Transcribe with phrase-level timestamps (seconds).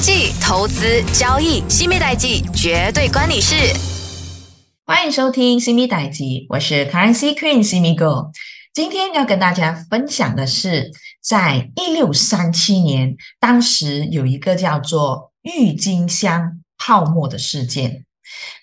[0.00, 3.56] 经济、投资、交易，新米代际绝对关你事。
[4.86, 8.30] 欢迎收听新米代际，我是 Currency Queen 西米 Go。
[8.72, 18.04] 今天要跟大家分享的是，在一六三七年，当时有一个叫做郁金香泡沫的事件。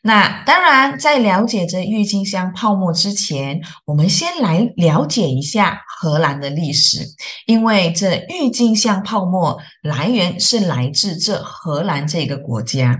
[0.02, 7.08] 那当然，在了解这郁金香泡沫之前，我们先来了解一下荷兰的历史，
[7.48, 12.96] 因为这郁金香泡沫来源是来自这荷兰这个国家。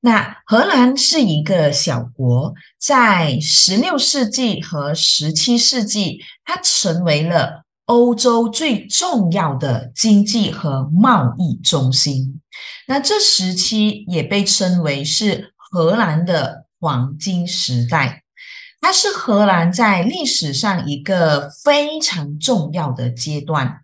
[0.00, 12.42] 那荷兰是一个小国，在十六世纪和十七世纪，它成为了欧洲最重要的经济和贸易中心。
[12.86, 15.54] 那这时期也被称为是。
[15.76, 18.22] 荷兰的黄金时代，
[18.80, 23.80] 它是荷兰在历史上一个非常重要的阶段。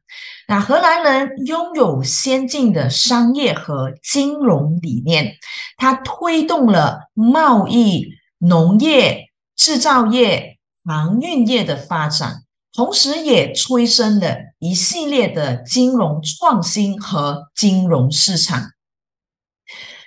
[0.49, 5.35] 那荷兰人拥有先进的商业和金融理念，
[5.77, 8.07] 它推动了贸易、
[8.39, 18.71] 农业、制造业、航运业的发展，同时也催生了一系列的金融创新和金融市场。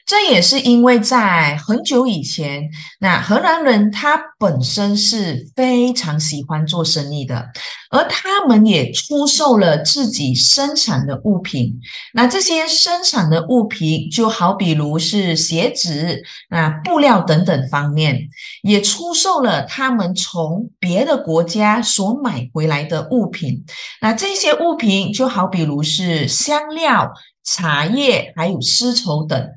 [0.05, 7.47] 这也是因为在很久以前，那荷兰人他本身是非常喜欢做生意的，
[7.89, 11.79] 而他们也出售了自己生产的物品。
[12.13, 18.29] 那这些生产的物品，就好比如是鞋子、那布料等等方面，
[18.61, 23.65] 也出售了他们从别的国家所买回来的物品。
[24.01, 27.11] 那这些物品就好比如是香料、
[27.43, 29.49] 茶叶，还有丝绸等。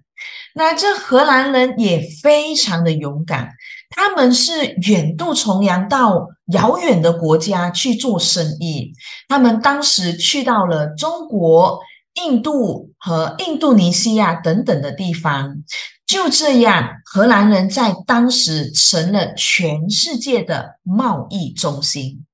[0.58, 3.52] 那这荷兰人也非常的勇敢，
[3.90, 8.92] 他们是远渡重洋到遥远的国家去做生意。
[9.28, 11.78] 他们当时去到了中国、
[12.14, 15.58] 印度和印度尼西亚等等的地方。
[16.04, 22.26] 就这样，荷兰人在当时成了全世界的贸易中心。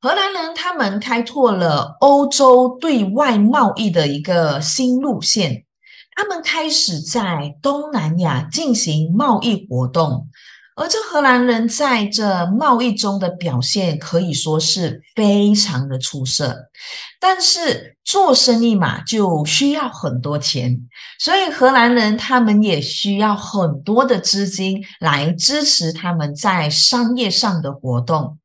[0.00, 5.66] 荷兰人他们开拓了欧洲对外贸易的一个新路线。
[6.20, 10.28] 他们开始在东南亚进行贸易活动，
[10.76, 16.54] 而这荷兰人在这贸易中的表现可以说是非常的出色。
[17.18, 20.78] 但是做生意嘛，就需要很多钱，
[21.18, 28.36] 所以荷兰人他们也需要很多的资金来支持他们在商业上的活动。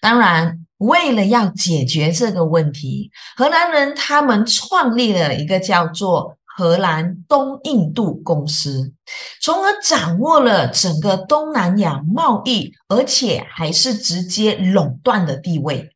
[0.00, 6.36] 当然，为了要解决这个问题，荷兰人他们创立了一个叫做。
[6.56, 8.92] 荷兰东印度公司，
[9.40, 15.90] 从而掌握了整个东南亚贸易，而且还是直接垄断的地位。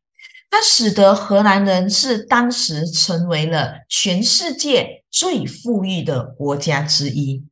[0.49, 7.43] 它使得荷兰人是当时成为了全世界最富裕的国家之一。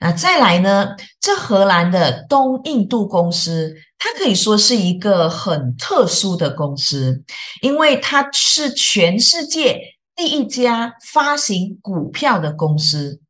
[0.00, 0.90] 那再来呢？
[1.20, 7.24] 这荷兰的东印度公司，它可以说是一个很特殊的公司，
[7.62, 9.95] 因为它是全世界。
[10.16, 13.20] 第一家发行股票的公司，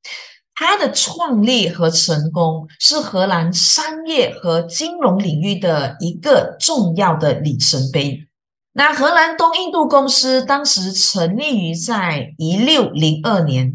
[0.55, 8.29] 它的创立和成功是荷兰商业和金融领域的一个重要的里程碑。
[8.73, 13.73] 那荷兰东印度公司当时成立于在一六零二年，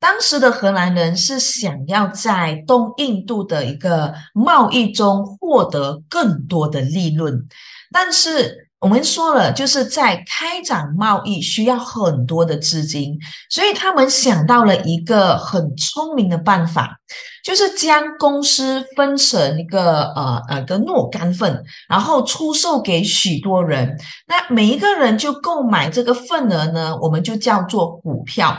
[0.00, 7.46] 当时的荷兰人是想要在东印度的一个贸易中获得更多的利润，
[7.92, 8.69] 但是。
[8.80, 13.18] 我们说了，就是在开展贸易需要很多的资金，
[13.50, 16.98] 所以他们想到了一个很聪明的办法，
[17.44, 23.98] 就是将公司分成一个呃呃个若干份，然后出售给许多人。
[24.26, 28.56] 那每一个人就购买这个份额呢，我们就叫做股票。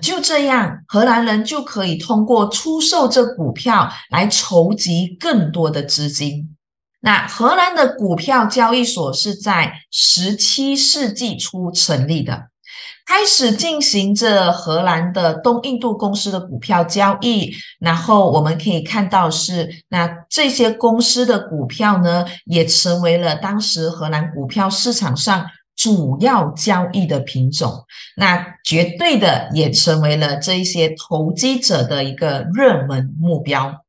[0.00, 6.55] 就这样，荷兰人就可以通过出售这股票来筹集更多的资金。
[7.06, 12.48] 那荷兰的股票交易所是在十七世纪初成立的，
[13.06, 17.54] 开始进行着荷兰的东印度公司的股票交易。
[17.78, 27.84] 然后我们可以看到是，那这些公司的股票呢，也成为了当时荷兰股票市场上主要交易的品种。
[28.16, 33.85] 那绝对的也成为了这一些投机者的一个热门目标。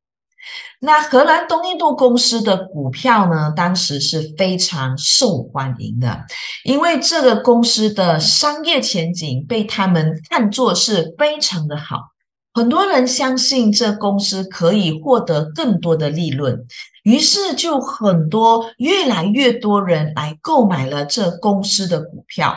[0.80, 6.24] 那荷兰东印度公司的股票呢，当时是非常受欢迎的，
[6.62, 11.96] 因为这个公司的商业前景被他们看作是非常的好，
[12.54, 16.64] 很多人相信这公司可以获得更多的利润，
[17.02, 22.54] 于是就很多越来越多人来购买了这公司的股票。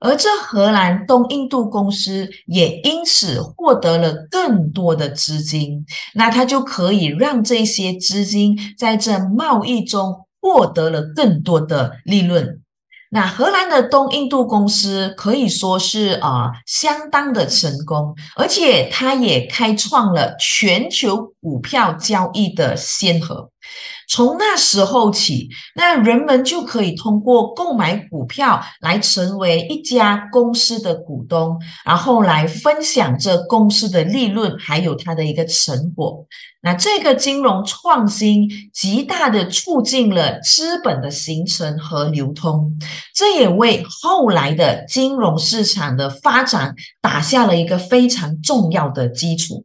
[0.00, 12.60] 而这荷兰东印度公司也因此获得了更多的资金，那它就可以让这些资金在这贸易中获得了更多的利润。
[13.12, 23.50] 那荷兰的东印度公司可以说是啊相当的成功，而且它也开创了全球股票交易的先河。
[24.10, 36.26] 从那时候起，那人们就可以通过购买股票来成为一家公司的股东，然后来分享这公司的利润，还有它的一个成果。
[36.62, 42.76] 那这个金融创新极大的促进了资本的形成和流通，
[43.14, 49.64] 这也为后来的金融市场的发展打下了一个非常重要的基础。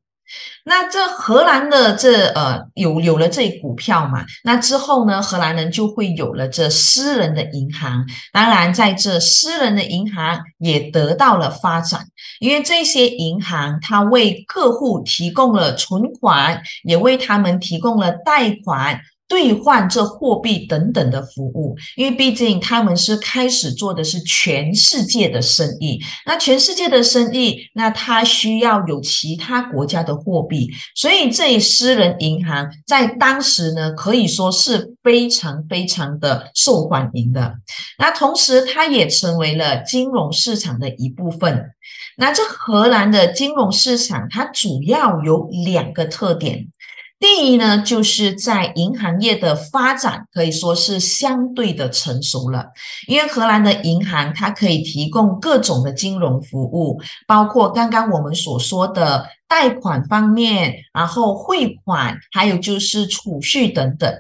[0.68, 4.26] 那这荷兰的这呃有有了这股票嘛？
[4.44, 8.04] 那之后呢，荷兰人就会有了这私人的银行。
[8.32, 12.08] 当然，在这私人的银行也得到了发展，
[12.40, 19.02] 因为这些银行它为客户提供了存款，也为他们提供了贷款。
[19.28, 37.56] 兑换这货币等等的服务，因为毕竟他们是开始做的是全世界的生意，那全世界的生意，那他需要有其他国家的货币，所以这私人银行在当时呢，可以说是非常非常的受欢迎的。
[37.98, 41.72] 那同时，它也成为了金融市场的一部分。
[42.18, 46.68] 那这荷兰的金融市场，它主要有两个特点。
[47.18, 52.66] 第一呢，就是在银行业的发展可以说是相对的成熟了，
[53.08, 64.14] 因为荷兰的银行它可以提供各种的金融服务，包括刚刚我们所说的贷款方面，然后汇款，还有就是储蓄等等。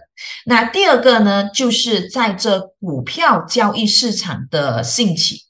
[0.45, 5.41] 那第二个呢，就是在这股票交易市场的兴起。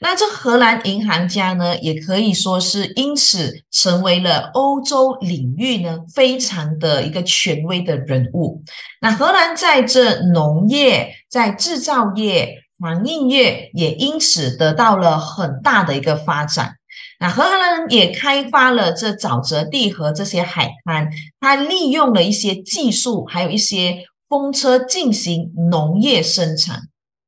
[0.00, 8.62] 那这荷兰银行家呢，也可以说是因此成为了欧洲领域呢非常的一个权威的人物。
[9.00, 16.74] 那荷兰在这农业、在制造业、航运业也因此得到了很大的一个发展。
[17.18, 21.08] 那荷兰人也开发了这沼泽地和这些海滩，
[21.40, 26.82] 他利用了一些技术，还有一些风车进行农业生产。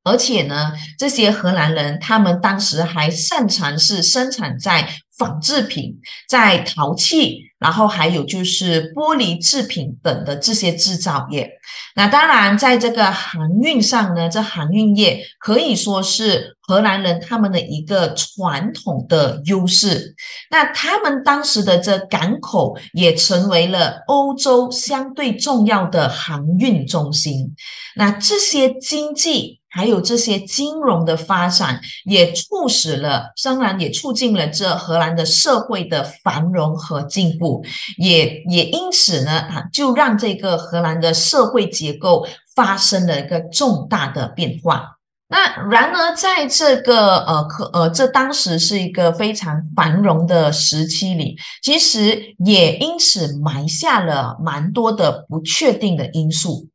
[0.09, 4.89] 而且呢，这些荷兰人他们当时还擅长是生产在
[5.19, 11.51] 纺织品、在陶器，然后还有就是玻璃制品等的这些制造业。
[11.97, 20.15] 那当然，在这个航运上呢，这航运业可以说是荷兰人他们的一个传统的优势。
[20.53, 27.57] 那他们当时的这港口也成为了欧洲相对重要的航运中心。
[27.97, 29.58] 那这些经济。
[29.71, 37.65] 还有这些金融的发展，也促使了，当然也促进了这荷兰的社会的繁荣和进步，
[37.99, 42.27] 也也因此呢，啊，就让这个荷兰的社会结构
[42.57, 44.95] 发生了一个重大的变化。
[45.31, 56.69] 那然而，在这个呃，可呃，这当时是一个非常繁荣的时期里，其实也因此埋下了蛮多的不确定的因素。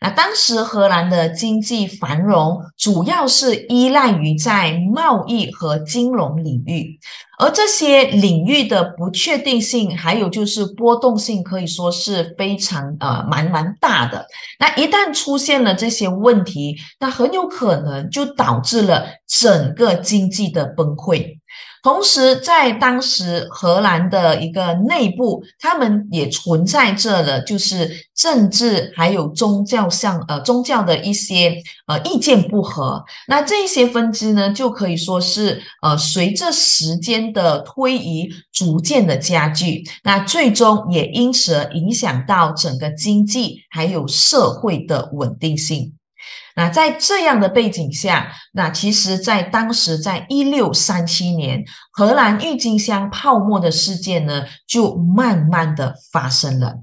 [0.00, 6.98] 那当时荷兰的经济繁荣，主要是依赖于在贸易和金融领域，
[7.38, 14.26] 而这些领域的不确定性，还有就是波动性，可以说是非常呃蛮蛮大的。
[14.58, 21.38] 那一旦出现了这些问题，那很有可能就导致了整个经济的崩溃。
[21.82, 33.04] 同时，在当时荷兰的一个内部，他们也存在着的，就是政治还有宗教上呃宗教的一些呃意见不合。
[33.28, 39.84] 那这些分支呢，就可以说是呃随着时间的推移，逐渐的加剧。
[40.02, 45.94] 那最终也因此而影响到整个经济还有社会的稳定性。
[46.54, 56.74] 那在这样的背景下，那其实，在当时，在一六三七年，荷兰郁金香泡沫的事件呢，就慢慢的发生了。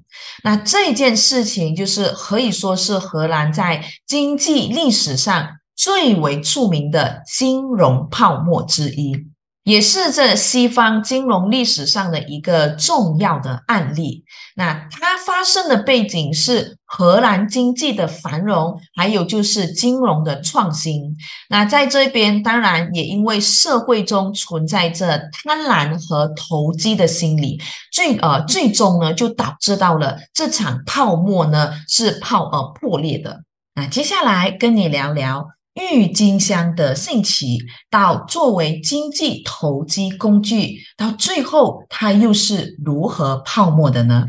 [0.43, 9.32] 那这件事情，就是可以说是荷兰在经济历史上最为著名的金融泡沫之一。
[9.63, 14.23] 也是这西方金融历史上的一个重要的案例。
[14.55, 21.15] 那它发生的背景是荷兰经济的繁荣，还有就是金融的创新。
[21.49, 27.59] 那在这边，当然也因为社会中存在着贪婪和投机的心理，
[27.91, 33.41] 最呃最终呢，就导致到了这场泡沫呢是泡呃破裂的。
[33.75, 35.47] 那接下来跟你聊聊。
[35.73, 37.57] 郁金香的兴起，
[37.89, 44.25] 到作为经济投机工具，到最后它又是如何泡沫的呢？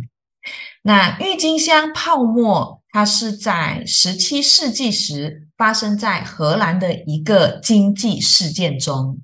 [0.83, 9.19] 那郁金香泡沫，它是在十七世纪时发生在荷兰的一个经济事件中。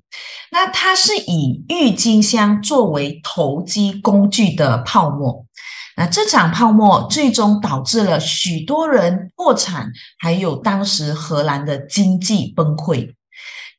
[0.51, 5.45] 那它是以郁金香作为投机工具的泡沫。
[5.97, 13.13] 那这场泡沫最终导致了许多人破产，还有当时荷兰的经济崩溃。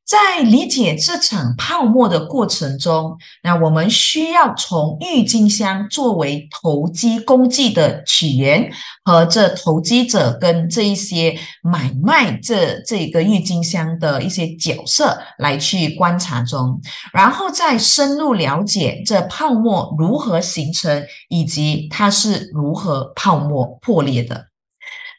[0.05, 8.71] 在理解这场泡沫的过程中，那我们需要从郁金香作为投机工具的起源
[9.05, 16.81] 和这投机者跟这一些买卖这这个郁金香的一些角色来去观察中，
[17.13, 24.52] 然后再深入了解这泡沫如何形成，以及它是如何泡沫破裂的。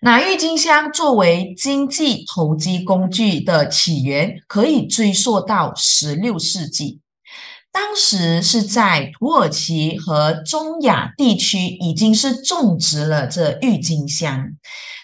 [0.05, 6.99] 那郁金香作为经济投机工具的起源，可以追溯到十六世纪。
[7.71, 14.49] 当时是在土耳其和中亚地区已经是种植了这郁金香。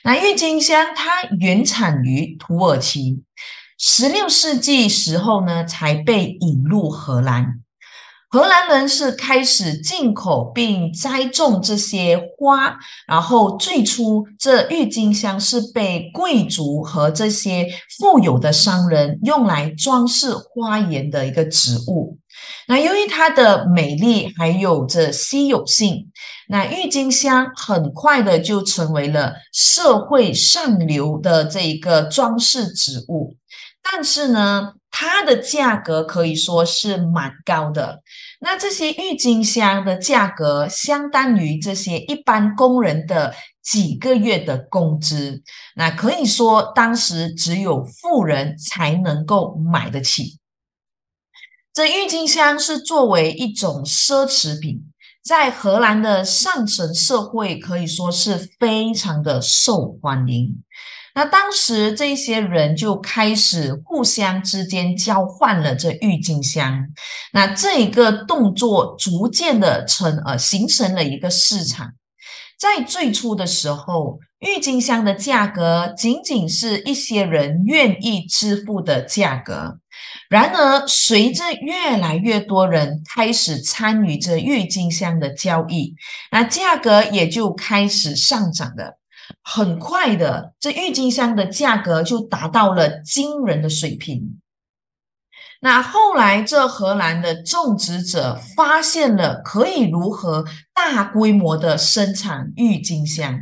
[0.04, 3.24] 那郁金香它原产于土耳其，
[3.78, 7.62] 十六世纪时候呢才被引入荷兰。
[8.32, 17.68] 荷兰人是开始进口并栽种这些花，然后最初这郁金香是被贵族和这些
[17.98, 22.20] 富有的商人用来装饰花园的一个植物。
[22.68, 26.12] 那由于它的美丽还有着稀有性，
[26.48, 33.39] 那郁金香很快的就成为了社会上流的这一个装饰植物。
[33.92, 34.74] 但是呢？
[34.92, 38.02] 它的价格可以说是蛮高的。
[38.42, 45.44] 那这些郁金香的价格相当于这些一般工人的几个月的工资。
[45.76, 50.40] 那可以说，当时只有富人才能够买得起。
[51.72, 54.92] 这郁金香是作为一种奢侈品，
[55.24, 60.64] 在荷兰的上层社会可以说是非常的受欢迎。
[61.20, 66.88] 那当时这些人就开始互相之间交换了这郁金香，
[67.34, 71.92] 那这一个动作逐渐的成呃形成了一个市场。
[72.58, 79.80] 在最初的时候，郁金香的价格仅仅是一些人愿意支付的价格。
[80.30, 85.96] 然而，随着越来越多人开始参与这郁金香的交易，
[86.32, 88.99] 那价格也就开始上涨了。
[89.44, 94.40] 很快的，这郁金香的价格就达到了惊人的水平。
[95.62, 100.46] 那后来，这荷兰的种植者发现了可以如何
[100.88, 103.42] 大规模的生产郁金香。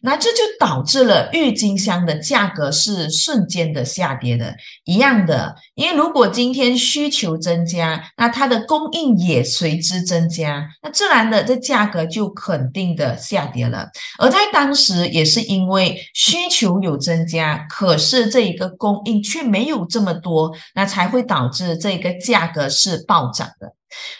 [0.00, 4.54] 那这就导致了郁金香的价格是瞬间的下跌的，
[4.84, 5.56] 一样的。
[5.74, 13.88] 因为如果今天需求增加，那它的供应也随之增加，那自然的这价格就肯定的下跌了。
[14.18, 23.74] 而在当时也是因为需求有增加，可是这一个供应却没有这么多，那才会导致这个价格是暴涨的。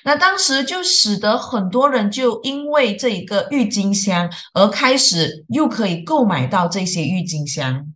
[0.05, 7.87] 那当时就使得很多人就因为这一个郁金香而开始又可以购买到这些郁金香。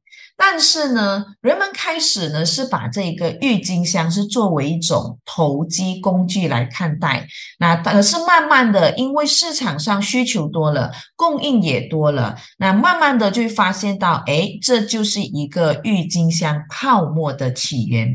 [0.44, 7.24] 但是呢，人们开始呢是把这个郁金香是作为一种投机工具来看待。
[7.60, 18.08] 那可是慢慢的，因为市场上需求多了，供应也多了，那慢慢的就会发现到，哎，这就是一个郁金香泡沫的起源。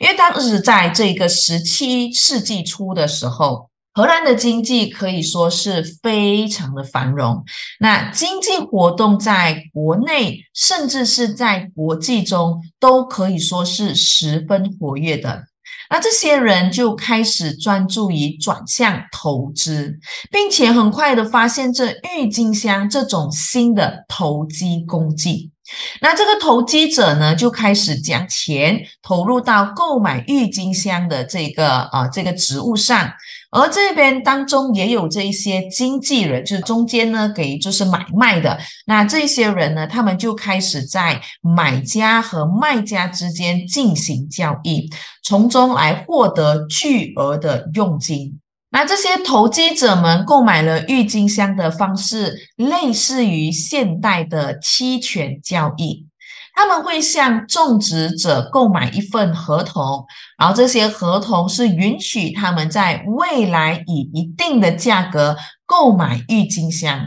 [0.00, 3.69] 因为当时在这个十七世纪初的时候。
[3.92, 7.44] 荷兰的经济可以说是非常的繁荣，
[7.80, 15.44] 那经济活动在国内甚至是在国际中都可以说是十分活跃的。
[15.92, 19.98] 那这些人就开始专注于转向投资，
[20.30, 25.50] 并且很快的发现这郁金香这种新的投机工具。
[26.00, 33.12] 那这个投机者呢，就开始将钱投入到购买郁金香的这个呃这个植物上，
[33.50, 38.58] 而这边当中也有这一些经纪人，就是中间呢给就是买卖的。
[38.86, 44.90] 那这些人呢，他们就开始在买家和卖家之间进行交易，
[45.22, 48.40] 从中来获得巨额的佣金。
[48.72, 56.06] 那这些投机者们购买了郁金香的方式，类似于现代的期权交易。
[56.54, 60.04] 他们会向种植者购买一份合同，
[60.38, 67.06] 然后这些合同是允许他们在未来以一定的价格购买郁金香。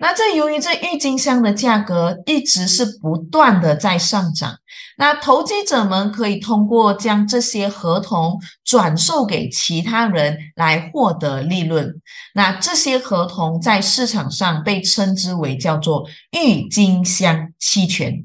[0.00, 4.56] 那这由于这郁金香的价格一直是不断的在上涨，
[4.98, 11.88] 那投机者们可以通过将这些合同转售给其他人来获得利润。
[12.34, 18.24] 那这些合同在市场上被称之为叫做郁金香期权。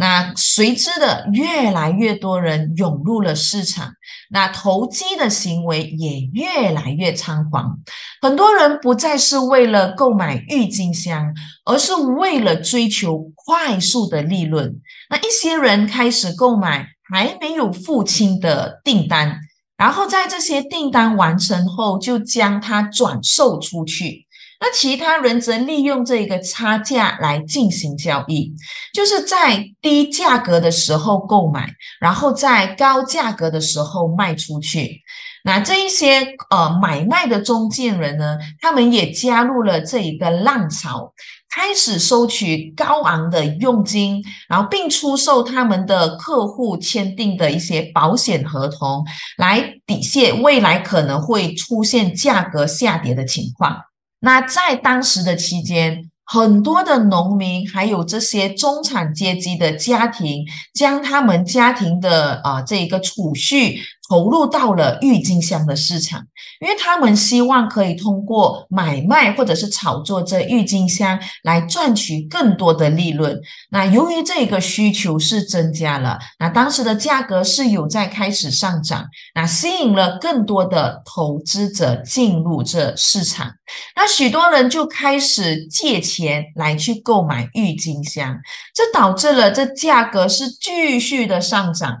[0.00, 3.92] 那随之的越来越多人涌入了市场，
[4.30, 7.78] 那投机的行为也越来越猖狂。
[8.22, 11.34] 很多人不再是为了购买郁金香，
[11.66, 14.80] 而是为了追求快速的利润。
[15.10, 19.38] 那一些人开始购买还没有付清的订单，
[19.76, 24.26] 然后在这些订单完成后，就将它转售出去。
[24.62, 28.52] 那其他人则利用这个差价来进行交易，
[28.92, 35.00] 就是在低价格的时候购买，然后在高价格的时候卖出去。
[35.42, 41.14] 那这一些呃买卖的中介人呢，他们也加入了这一个浪潮，
[41.48, 49.02] 开始收取高昂的佣金，然后并出售他们的客户签订的一些保险合同，
[49.38, 53.78] 来抵现未来可能会出现价格下跌的情况。
[54.20, 63.80] 那在当时的期间，很多的农民还有这些中产阶级的家庭，将他们家庭的啊这一个储蓄。
[64.10, 66.26] 投入到了郁金香的市场，
[66.60, 73.40] 因为他们希望可以通过买卖或者是炒作这郁金香来赚取更多的利润。
[73.70, 83.52] 那由于这个需求是增加了，那当时的价格是有在开始上涨，那吸引了更多的投资者进入这市场。
[83.94, 88.40] 那许多人就开始借钱来去购买郁金香，
[88.74, 91.98] 这导致了这价格是继续的上涨。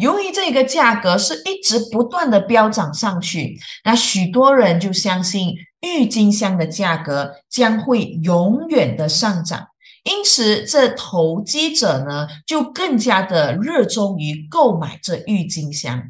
[0.00, 9.68] 由于这个价格是一直不断的飙涨上去，那许多人就相信郁金香的价格将会永远的上涨，
[10.04, 16.02] 因此这投机者呢就更加的热衷于购买这郁金香。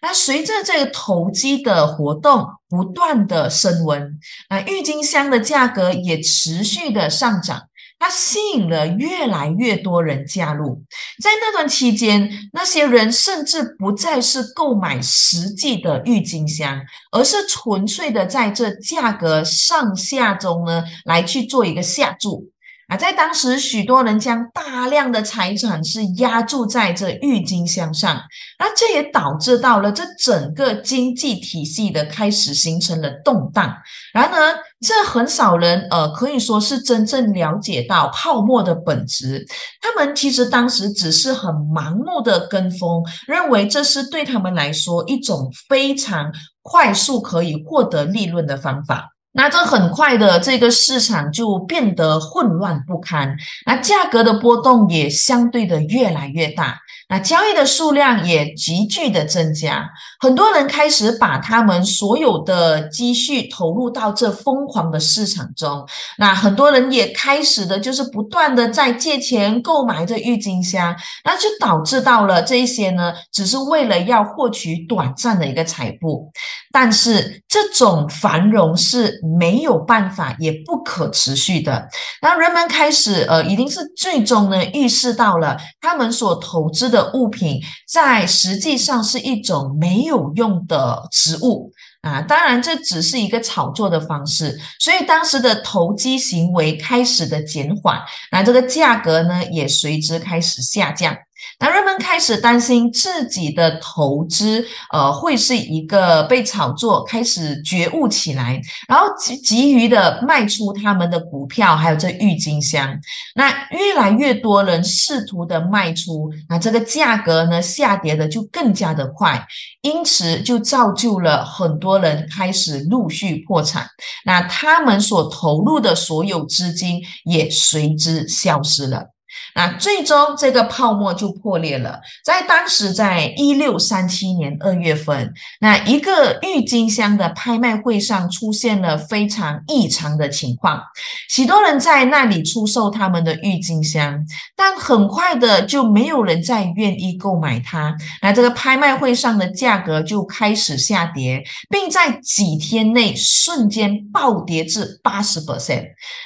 [0.00, 4.18] 那随着这个投机的活动不断的升温，
[4.48, 7.64] 那郁金香的价格也持续的上涨。
[7.98, 10.82] 它吸引了越来越多人加入，
[11.22, 16.80] 在那段期间，那些人甚至不再是购买实际的郁金香，
[17.10, 22.50] 而是纯粹的在这价格上下中呢来去做一个下注。
[22.86, 28.22] 啊，在当时，许多人将大量的财产是压注在这郁金香上，
[28.58, 33.76] 那这也导致到了这整个经济体系的开始形成了动荡。
[34.14, 39.44] 然而，这很少人呃可以说是真正了解到泡沫的本质。
[39.80, 49.10] 他们其实当时只是很盲目的跟风，认为这是对他们来说一种非常快速可以获得利润的方法。
[49.32, 53.36] 那这很快的，这个市场就变得混乱不堪，
[53.66, 56.78] 那价格的波动也相对的越来越大。
[57.10, 59.88] 那交易的数量也急剧的增加，
[60.20, 65.86] 很多人开始把他们所有的积蓄投入到这疯狂的市场中。
[66.18, 70.94] 那很多人也开始的就是不断的在借钱购买这郁金香，
[71.24, 76.30] 那就导致到了这一些呢，只是为了要获取短暂的一个财富。
[76.70, 81.88] 但是这种繁荣是没有办法也不可持续的。
[82.20, 86.97] 那人们开始呃，已经是最终呢，意识到了他们所投资的。
[86.98, 98.00] 的物品在实际上是一种没有用的植物啊，当然这只是一个炒作的方式，所以当时的投机行为开始的减缓，
[98.32, 101.16] 那这个价格呢也随之开始下降。
[101.58, 112.98] 那人们开始担心自己的投资，呃，会是一个被炒作，开始觉悟起来，然后急急于的卖出他们的股票，还有这郁金香。
[113.34, 119.46] 那越来越多人试图的卖出，那这个价格呢下跌的就更加的快，
[119.82, 123.86] 因此就造就了很多人开始陆续破产。
[124.24, 129.06] 那他们所投入的所有资金也随之消失了。
[129.54, 132.00] 那最终这个泡沫就破裂了。
[132.24, 140.82] 在当时，在一六三七年二月份，那一个郁金香的拍卖会上出现了非常异常的情况，
[141.28, 144.24] 许多人在那里出售他们的郁金香，
[144.56, 147.96] 但很快的就没有人再愿意购买它。
[148.22, 155.84] 那这个拍卖会上的价格就开始下跌，并在几天内瞬间暴跌至八十 percent。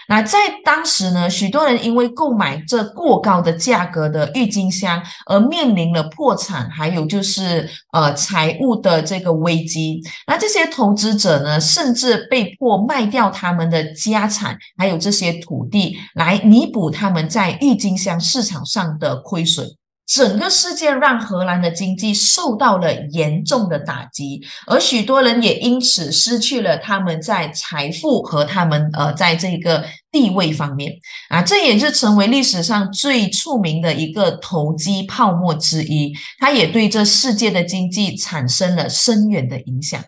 [0.08, 10.02] 那在当时呢，许多人因为购买这过高的价格的郁金香而面临了破产，还有就是呃财务的这个危机。
[10.26, 19.66] 那这些投资者呢，甚至被迫卖掉他们的家产，还有这些土地，来弥补他们在郁金香市场上的亏损。
[20.06, 30.92] 整个事件让荷兰的经济受到了严重的打击，而许多人也因此失去了他们在财富和他们呃在这个地位方面
[31.30, 40.02] 啊，这也是成为历史上最著名的一个投机泡沫之一，它也对这世界的经济产生了深远的影响。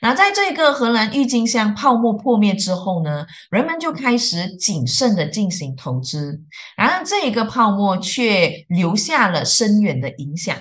[0.00, 6.40] 那在这个荷兰郁金香泡沫破灭之后呢，人们就开始谨慎的进行投资，
[6.76, 10.56] 然而这一个泡沫却留下了深远的影响。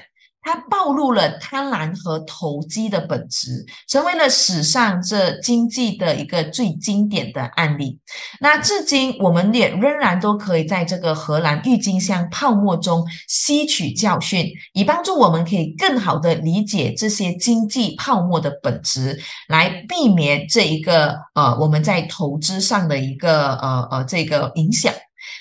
[0.47, 7.99] 它暴露了贪婪和投机的本质，成为了史上这经济的一个最经典的案例。
[8.39, 24.93] 那至今，我们也仍然都可以在这个荷兰郁金香泡沫中吸取教训，以帮助我们可以更好的理解这些经济泡沫的本质，来避免这一个呃我们在投资上的一个呃呃这个影响。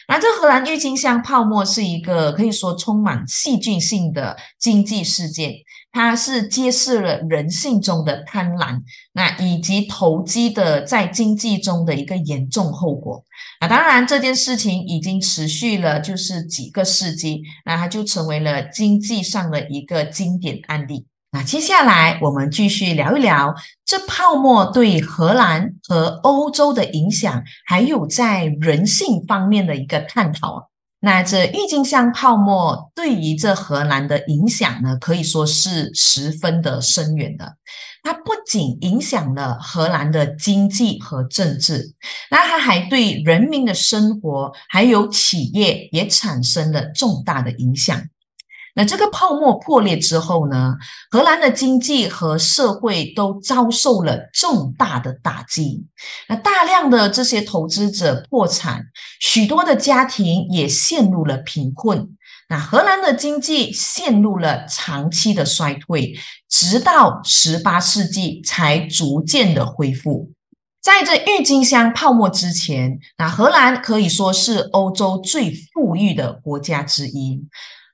[0.09, 5.53] 那这荷兰郁金香泡沫是一个可以说充满戏剧性的经济事件，
[5.93, 8.81] 它是揭示了人性中的贪婪，
[9.13, 13.25] 那以及投机的在经济中的一个严重后果。
[13.61, 21.07] 那当然，这件事情已经持续了就是几个世纪，那它就成为了经济上的一个经典案例。
[21.37, 30.71] 那接下来我们继续聊一聊这泡沫对荷兰和欧洲的影响，还有在人性方面的一个探讨。
[31.01, 37.57] 那这郁金香泡沫对于这荷兰的影响呢，可以说是十分的深远的。
[38.03, 41.93] 它不仅影响了荷兰的经济和政治，
[42.31, 48.01] 那它还对人民的生活还有企业也产生了重大的影响。
[48.77, 50.75] 那这个泡沫破裂之后呢，
[51.11, 55.87] 荷兰的经济和社会都遭受了重大的打击。
[56.29, 58.85] 那大量的这些投资者破产，
[59.19, 62.11] 许多的家庭也陷入了贫困。
[62.51, 66.15] 那荷兰的经济陷入了长期的衰退，
[66.49, 70.31] 直到十八世纪才逐渐的恢复。
[70.83, 77.43] 在这郁金香泡沫之前，那荷兰可以说是欧洲最富裕的国家之一。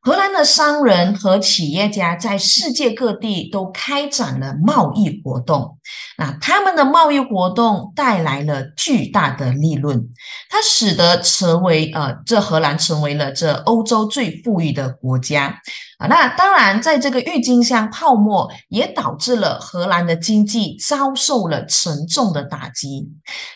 [0.04, 5.78] 荷兰的商人和企业家在世界各地都开展了贸易活动，
[6.18, 10.08] 那他们的贸易活动带来了巨大的利润，
[10.50, 15.60] 它使得成为呃，这荷兰成为了这欧洲最富裕的国家。
[16.08, 23.08] 那当然，在这个郁金香泡沫也导致了荷兰的经济遭受了沉重的打击。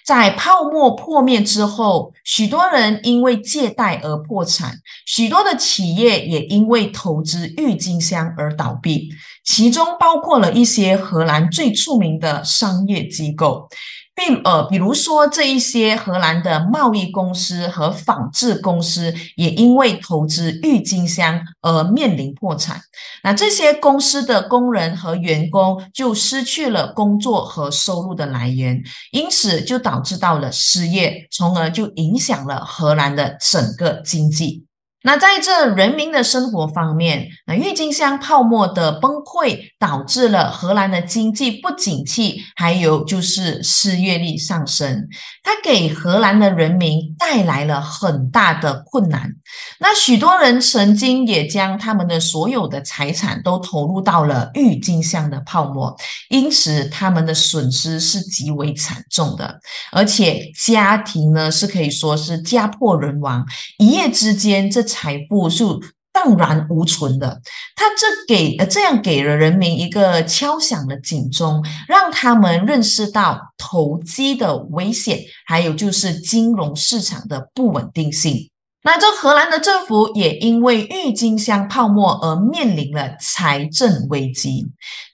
[0.05, 9.09] 在泡沫破灭之后，许多人因为借贷而破产，许多的企业也因为投资郁金香而倒闭，
[9.45, 13.69] 其中包括了一些荷兰最著名的商业机构。
[14.17, 22.81] 并呃，比如说这一些荷兰的贸易公司和纺织公司，也因为投资郁金香而面临破产。
[23.23, 34.66] 那这些公司的工人和员工就失去了工作和收入的来源，因此就导致到了失业，从而就影响了荷兰的整个经济。
[35.07, 45.07] 那在这人民的生活方面，那郁金香泡沫的崩溃导致了荷兰的经济不景气，还有就是失业率上升，
[45.45, 49.31] 它给荷兰的人民带来了很大的困难。
[49.79, 55.97] 那许多人曾经也将他们的所有的财产都投入到了郁金香的泡沫，
[56.31, 59.61] 因此他们的损失是极为惨重的，
[59.93, 63.47] 而且家庭呢是可以说是家破人亡，
[63.79, 64.87] 一夜之间这。
[64.97, 65.79] 财富就
[66.13, 67.43] 荡然无存的，
[67.75, 78.49] 他这给呃这样给了人民一个敲响的警钟，让他们认识到投机的危险，还有就是金融市场的不稳定性。
[78.87, 84.65] 那这荷兰的政府也因为郁金香泡沫而面临了财政危机。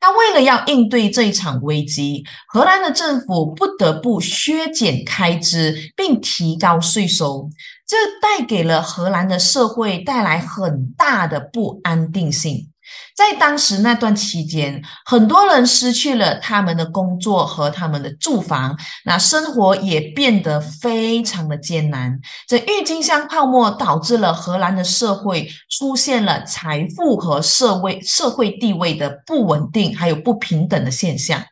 [0.03, 7.49] 那为了要应对这一场危机，荷兰的政府不得不削减开支，并提高税收。
[7.87, 12.72] 这带给了荷兰的社会带来很大的不安定性。
[13.15, 22.19] 在当时那段期间，很多人失去了他们的工作和他们的住房，那生活也变得非常的艰难。
[22.49, 31.43] 这郁金香泡沫导致了荷兰的社会出现了财富和社会社会地位的不稳定，还有不平等的现象。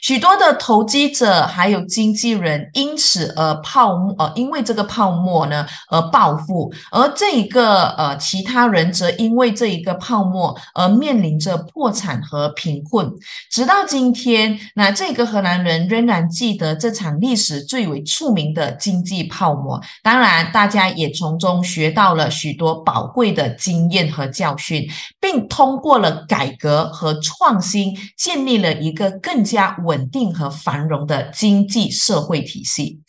[0.00, 11.18] 许多的投机者还有经纪人因此而泡沫，呃，因为这个泡沫呢而暴富，而这一个呃其他人则因为这一个泡沫而面。
[11.18, 13.12] 临着破产和贫困，
[13.50, 19.82] 直到今天，那这个荷兰人仍然记得这场历史最为著名的经济泡沫。
[20.00, 24.88] 当然，大家也从中学到了许多宝贵的经验和教训，
[25.20, 33.00] 并通过了改革和创新，建立了一个更加稳定和繁荣的经济社会体系。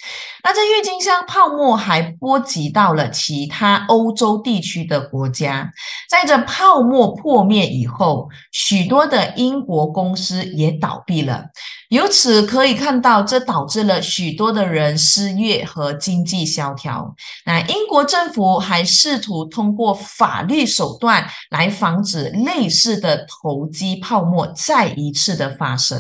[0.43, 5.71] 那这郁金香泡沫还波及到了其他欧洲地区的国家，
[6.09, 11.45] 在这泡沫破灭以后，许多的英国公司也倒闭了。
[11.89, 17.15] 由此可以看到，这导致了许多的人失业和经济萧条。
[17.45, 25.99] 那英国政府还试图通过法律手段来防止类似的投机泡沫再一次的发生。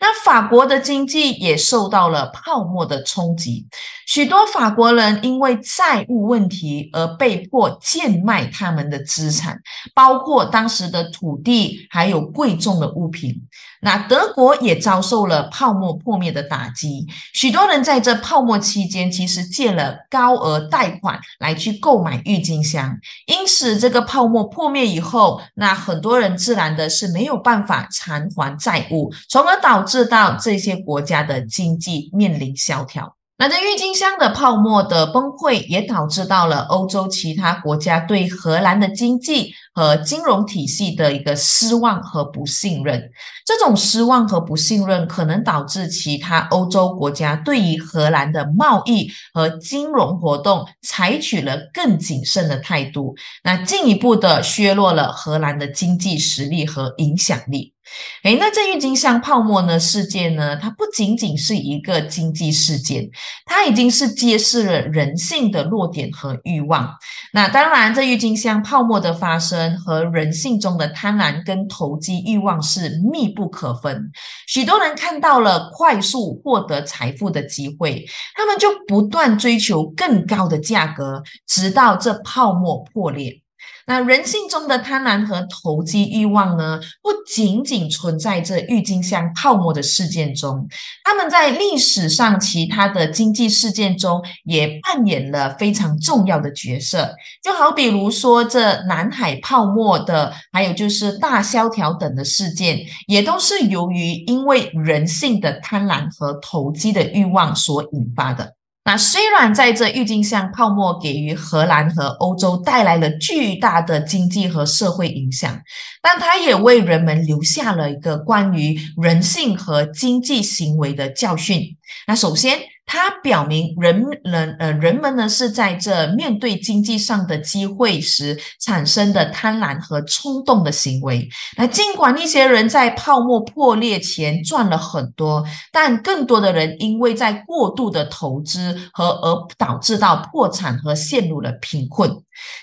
[0.00, 3.66] 那法国的经济也受到了泡沫的冲击，
[4.06, 9.60] 许多法国人因为债务问题而被迫贱卖他们的资产，
[9.92, 13.34] 包括当时的土地，还有贵重的物品。
[13.80, 33.16] 那德国也遭受了泡沫破灭的打击，许多人在这泡沫期间其实借了高额贷款来去购买郁金香，因此这个泡沫破灭以后，那很多人自然的是没有办法偿还债务，从而导致到这些国家的经济面临萧条。
[33.36, 43.10] 那这郁金香的泡沫的崩溃，也导致到了欧洲其他国家对荷兰的经济和金融体系的一个失望和不信任。
[43.44, 57.74] 这种失望和不信任，可能导致其他欧洲国家对于荷兰的贸易和金融活动采取了更谨慎的态度，那进一步的削弱了荷兰的经济实力和影响力。
[58.22, 60.56] 诶，那这郁金香泡沫呢事件呢？
[60.56, 63.06] 它不仅仅是一个经济事件，
[63.44, 66.96] 它已经是揭示了人性的弱点和欲望。
[67.34, 74.10] 那当然，这郁金香泡沫的发生和人性中的贪婪跟投机欲望是密不可分。
[74.46, 83.43] 许多人看到了快速获得财富的机会，他们就不断追求更高的价格，直到这泡沫破裂。
[83.86, 86.80] 那人性中的贪婪和投机欲望呢？
[87.02, 90.66] 不仅仅存在这郁金香泡沫的事件中，
[91.04, 97.14] 他们在历史上其他的经济事件中也扮演了非常重要的角色。
[97.42, 108.54] 就好比如说这南海泡沫的，还有就是大萧条等的事件，也都是由于因为人性的贪婪和投机的欲望所引发的。
[108.84, 115.58] 那虽然在这郁金香泡沫给予荷兰和欧洲带来了巨大的经济和社会影响，
[116.02, 121.76] 但它也为人们留下了一个关于人性和经济行为的教训。
[122.06, 122.73] 那首先。
[122.86, 131.28] 它表明人人呃人们呢是在这面对经济上的机会时产生的贪婪和冲动的行为。
[131.56, 142.10] 那尽管一些人在泡沫破裂前赚了很多，但更多的人因为在过度的投资和而导致到破产和陷入了贫困。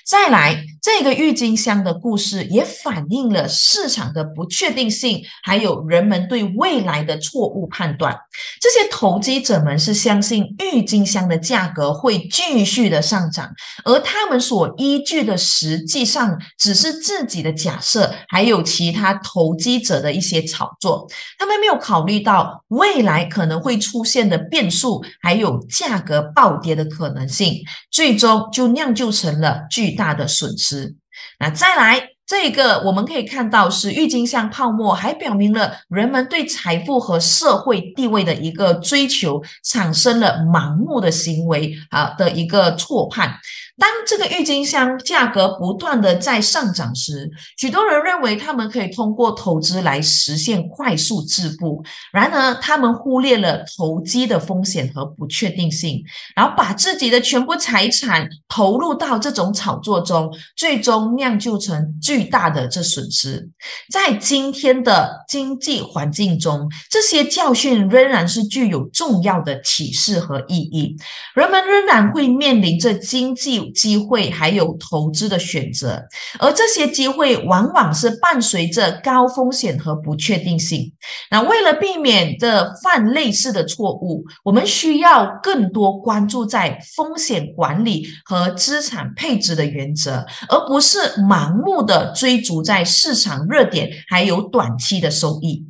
[0.06, 8.18] 再来，这个郁金香的故事也反映了市场的不确定性，还有人们对未来的错误判断。
[8.60, 13.52] 这些投机者们是相信郁金香的价格会继续的上涨，
[13.86, 21.08] 而他们所依据的实际上只是自己的假设，还有其他投机者的一些炒作。
[21.38, 29.61] 他们没有考虑到未来可能会出现的变数，还有价格暴跌的可能性，最终就酿就成了。
[29.70, 30.96] 巨大的损失。
[31.40, 43.38] 那再来，这个我们可以看到是郁金香泡沫，还表明了人们对财富和社会地位的一个追求，产生了盲目的行为啊的一个错判。
[43.82, 51.84] 当这个郁金香价格不断的在上涨时，许多人认为他们可以通过投资来实现快速致富。
[52.14, 56.00] 然而，他们忽略了投机的风险和不确定性，
[56.36, 63.50] 然后把自己的全部财产投入到这种炒作中，最终酿就成巨大的这损失。
[63.92, 70.96] 在今天的经济环境中，这些教训仍然是具有重要的启示和意义。
[71.34, 73.71] 人们仍然会面临着经济。
[73.72, 76.04] 机会，还有投资的选择，
[76.40, 80.92] 而这些机会往往是伴随着高风险和不确定性。
[81.30, 95.66] 那为了避免的犯类似的错误，我们需要更多关注在风险管理和资产配置的原则，而不是盲目的追逐在市场热点还有短期的收益。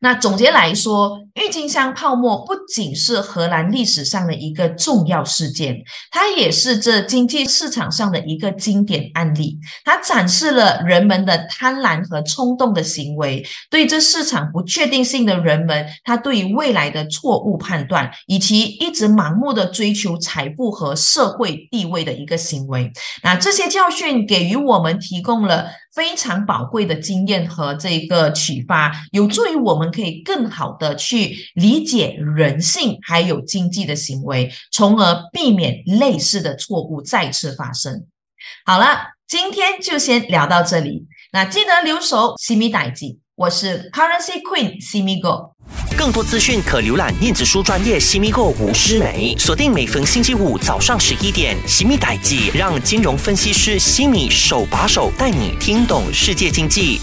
[0.00, 9.58] 那总结来说，郁金香泡沫不仅是荷兰历史上的一个重要事件，它也是这经济市场上的一个经典案例。
[9.84, 22.90] 它展示了人们的贪婪和冲动的行为，对这市场不确定性的人们，他对于未来的错误判断，以及一直盲目的追求财富和社会地位的一个行为。
[23.22, 29.92] 那这些教训给予我们提供了非常宝贵的经验和这个启发，有助于我们。
[29.92, 31.21] 可以更好的去
[31.54, 38.06] 理解人性还有经济的行为，从而避免类似的错误再次发生。
[38.64, 41.06] 好了，今天就先聊到这里。
[41.32, 45.52] 那记得留守西米代记，我是 Currency Queen 西米 Go。
[45.96, 57.00] 更多资讯可浏览电子书专业西米 Go 吴诗梅，锁定每逢星期五早上十一点西米代记，让金融分析师西米手把手带你听懂世界经济。